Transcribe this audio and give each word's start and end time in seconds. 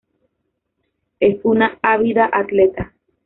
Es 1.19 1.37
una 1.43 1.77
ávida 1.83 2.27
atleta. 2.33 2.91